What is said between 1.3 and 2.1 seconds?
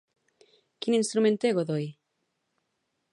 té Godoy?